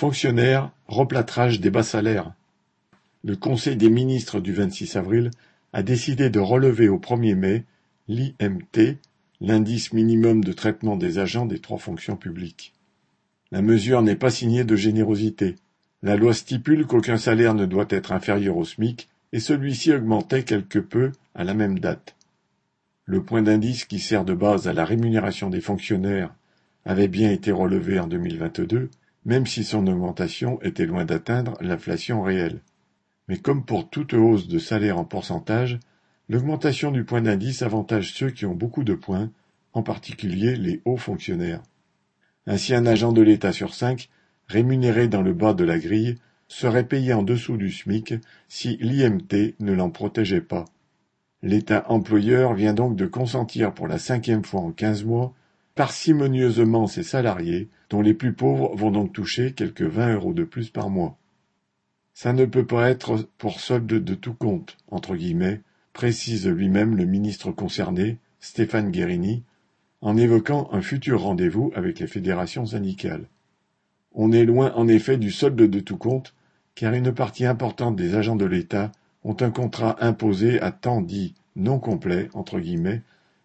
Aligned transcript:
Fonctionnaires, 0.00 0.70
replâtrage 0.88 1.60
des 1.60 1.68
bas 1.68 1.82
salaires. 1.82 2.32
Le 3.22 3.36
Conseil 3.36 3.76
des 3.76 3.90
ministres 3.90 4.40
du 4.40 4.54
26 4.54 4.96
avril 4.96 5.30
a 5.74 5.82
décidé 5.82 6.30
de 6.30 6.40
relever 6.40 6.88
au 6.88 6.98
1er 6.98 7.34
mai 7.34 7.64
l'IMT, 8.08 8.96
l'indice 9.42 9.92
minimum 9.92 10.42
de 10.42 10.54
traitement 10.54 10.96
des 10.96 11.18
agents 11.18 11.44
des 11.44 11.58
trois 11.58 11.76
fonctions 11.76 12.16
publiques. 12.16 12.72
La 13.52 13.60
mesure 13.60 14.00
n'est 14.00 14.16
pas 14.16 14.30
signée 14.30 14.64
de 14.64 14.74
générosité. 14.74 15.56
La 16.02 16.16
loi 16.16 16.32
stipule 16.32 16.86
qu'aucun 16.86 17.18
salaire 17.18 17.52
ne 17.52 17.66
doit 17.66 17.84
être 17.90 18.12
inférieur 18.12 18.56
au 18.56 18.64
SMIC 18.64 19.06
et 19.34 19.38
celui-ci 19.38 19.92
augmentait 19.92 20.44
quelque 20.44 20.78
peu 20.78 21.12
à 21.34 21.44
la 21.44 21.52
même 21.52 21.78
date. 21.78 22.16
Le 23.04 23.22
point 23.22 23.42
d'indice 23.42 23.84
qui 23.84 23.98
sert 23.98 24.24
de 24.24 24.32
base 24.32 24.66
à 24.66 24.72
la 24.72 24.86
rémunération 24.86 25.50
des 25.50 25.60
fonctionnaires 25.60 26.34
avait 26.86 27.08
bien 27.08 27.30
été 27.30 27.52
relevé 27.52 28.00
en 28.00 28.06
2022, 28.06 28.88
même 29.24 29.46
si 29.46 29.64
son 29.64 29.86
augmentation 29.86 30.60
était 30.62 30.86
loin 30.86 31.04
d'atteindre 31.04 31.56
l'inflation 31.60 32.22
réelle. 32.22 32.62
Mais 33.28 33.38
comme 33.38 33.64
pour 33.64 33.88
toute 33.90 34.14
hausse 34.14 34.48
de 34.48 34.58
salaire 34.58 34.98
en 34.98 35.04
pourcentage, 35.04 35.78
l'augmentation 36.28 36.90
du 36.90 37.04
point 37.04 37.22
d'indice 37.22 37.62
avantage 37.62 38.12
ceux 38.12 38.30
qui 38.30 38.46
ont 38.46 38.54
beaucoup 38.54 38.84
de 38.84 38.94
points, 38.94 39.30
en 39.72 39.82
particulier 39.82 40.56
les 40.56 40.80
hauts 40.84 40.96
fonctionnaires. 40.96 41.62
Ainsi 42.46 42.74
un 42.74 42.86
agent 42.86 43.12
de 43.12 43.22
l'État 43.22 43.52
sur 43.52 43.74
cinq, 43.74 44.08
rémunéré 44.48 45.06
dans 45.06 45.22
le 45.22 45.34
bas 45.34 45.54
de 45.54 45.64
la 45.64 45.78
grille, 45.78 46.16
serait 46.48 46.86
payé 46.86 47.12
en 47.12 47.22
dessous 47.22 47.56
du 47.56 47.70
SMIC 47.70 48.14
si 48.48 48.76
l'IMT 48.78 49.54
ne 49.60 49.72
l'en 49.72 49.90
protégeait 49.90 50.40
pas. 50.40 50.64
L'État 51.42 51.84
employeur 51.88 52.54
vient 52.54 52.74
donc 52.74 52.96
de 52.96 53.06
consentir 53.06 53.72
pour 53.72 53.86
la 53.86 53.98
cinquième 53.98 54.44
fois 54.44 54.60
en 54.60 54.72
quinze 54.72 55.04
mois 55.04 55.32
parcimonieusement 55.80 56.86
ses 56.86 57.02
salariés, 57.02 57.70
dont 57.88 58.02
les 58.02 58.12
plus 58.12 58.34
pauvres 58.34 58.76
vont 58.76 58.90
donc 58.90 59.14
toucher 59.14 59.52
quelques 59.52 59.80
vingt 59.80 60.12
euros 60.12 60.34
de 60.34 60.44
plus 60.44 60.68
par 60.68 60.90
mois. 60.90 61.16
Ça 62.12 62.34
ne 62.34 62.44
peut 62.44 62.66
pas 62.66 62.90
être 62.90 63.26
pour 63.38 63.60
solde 63.60 63.86
de 63.86 64.14
tout 64.14 64.34
compte, 64.34 64.76
entre 64.90 65.16
guillemets, 65.16 65.62
précise 65.94 66.46
lui-même 66.46 66.98
le 66.98 67.06
ministre 67.06 67.50
concerné, 67.50 68.18
Stéphane 68.40 68.90
Guérini, 68.90 69.42
en 70.02 70.18
évoquant 70.18 70.68
un 70.70 70.82
futur 70.82 71.22
rendez-vous 71.22 71.72
avec 71.74 71.98
les 71.98 72.06
fédérations 72.06 72.66
syndicales. 72.66 73.24
On 74.12 74.32
est 74.32 74.44
loin 74.44 74.74
en 74.74 74.86
effet 74.86 75.16
du 75.16 75.30
solde 75.30 75.56
de 75.56 75.80
tout 75.80 75.96
compte, 75.96 76.34
car 76.74 76.92
une 76.92 77.14
partie 77.14 77.46
importante 77.46 77.96
des 77.96 78.16
agents 78.16 78.36
de 78.36 78.44
l'État 78.44 78.92
ont 79.24 79.36
un 79.40 79.50
contrat 79.50 79.96
imposé 80.04 80.60
à 80.60 80.72
temps 80.72 81.00
dit 81.00 81.32
non 81.56 81.78
complet 81.78 82.28
entre 82.34 82.60
guillemets 82.60 83.00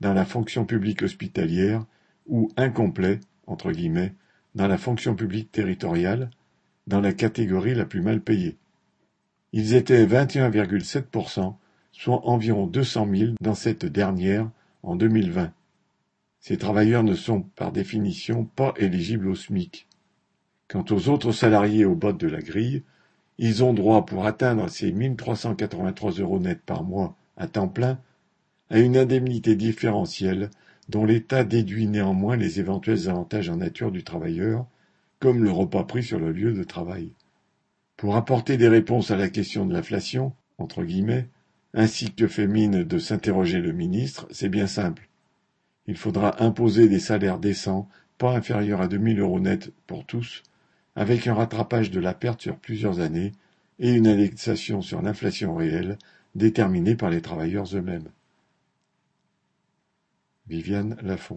dans 0.00 0.12
la 0.12 0.26
fonction 0.26 0.66
publique 0.66 1.02
hospitalière 1.02 1.86
ou 2.28 2.50
incomplet 2.56 3.20
entre 3.46 3.72
guillemets 3.72 4.14
dans 4.54 4.68
la 4.68 4.78
fonction 4.78 5.14
publique 5.14 5.52
territoriale, 5.52 6.30
dans 6.86 7.00
la 7.00 7.12
catégorie 7.12 7.74
la 7.74 7.84
plus 7.84 8.00
mal 8.00 8.20
payée. 8.20 8.56
Ils 9.52 9.74
étaient 9.74 10.06
21,7%, 10.06 11.54
soit 11.92 12.26
environ 12.28 12.66
200 12.66 13.08
000 13.14 13.32
dans 13.40 13.54
cette 13.54 13.86
dernière 13.86 14.50
en 14.82 14.96
2020. 14.96 15.52
Ces 16.40 16.56
travailleurs 16.56 17.02
ne 17.02 17.14
sont 17.14 17.42
par 17.42 17.72
définition 17.72 18.44
pas 18.44 18.74
éligibles 18.76 19.28
au 19.28 19.34
SMIC. 19.34 19.86
Quant 20.68 20.84
aux 20.90 21.08
autres 21.08 21.32
salariés 21.32 21.84
au 21.84 21.94
bas 21.94 22.12
de 22.12 22.26
la 22.26 22.40
grille, 22.40 22.82
ils 23.38 23.64
ont 23.64 23.72
droit 23.72 24.04
pour 24.04 24.26
atteindre 24.26 24.68
ces 24.68 24.92
1383 24.92 26.12
euros 26.12 26.40
nets 26.40 26.62
par 26.62 26.84
mois 26.84 27.16
à 27.36 27.46
temps 27.46 27.68
plein 27.68 27.98
à 28.70 28.78
une 28.78 28.96
indemnité 28.96 29.56
différentielle 29.56 30.50
dont 30.88 31.04
l'État 31.04 31.44
déduit 31.44 31.86
néanmoins 31.86 32.36
les 32.36 32.60
éventuels 32.60 33.08
avantages 33.08 33.48
en 33.48 33.56
nature 33.56 33.92
du 33.92 34.04
travailleur, 34.04 34.66
comme 35.20 35.42
le 35.42 35.50
repas 35.50 35.84
pris 35.84 36.02
sur 36.02 36.18
le 36.18 36.32
lieu 36.32 36.52
de 36.52 36.64
travail. 36.64 37.12
Pour 37.96 38.16
apporter 38.16 38.56
des 38.56 38.68
réponses 38.68 39.10
à 39.10 39.16
la 39.16 39.28
question 39.28 39.66
de 39.66 39.74
l'inflation, 39.74 40.32
entre 40.58 40.84
guillemets, 40.84 41.28
ainsi 41.74 42.12
que 42.12 42.28
fait 42.28 42.46
mine 42.46 42.84
de 42.84 42.98
s'interroger 42.98 43.60
le 43.60 43.72
ministre, 43.72 44.26
c'est 44.30 44.48
bien 44.48 44.66
simple. 44.66 45.08
Il 45.86 45.96
faudra 45.96 46.42
imposer 46.42 46.88
des 46.88 47.00
salaires 47.00 47.38
décents, 47.38 47.88
pas 48.16 48.36
inférieurs 48.36 48.80
à 48.80 48.88
2000 48.88 49.20
euros 49.20 49.40
nets 49.40 49.72
pour 49.86 50.04
tous, 50.04 50.42
avec 50.96 51.26
un 51.26 51.34
rattrapage 51.34 51.90
de 51.90 52.00
la 52.00 52.14
perte 52.14 52.42
sur 52.42 52.56
plusieurs 52.56 53.00
années 53.00 53.32
et 53.78 53.92
une 53.92 54.06
indexation 54.06 54.82
sur 54.82 55.02
l'inflation 55.02 55.54
réelle 55.54 55.98
déterminée 56.34 56.94
par 56.94 57.10
les 57.10 57.20
travailleurs 57.20 57.74
eux-mêmes. 57.74 58.08
Viviane 60.48 60.96
Lafont 61.02 61.36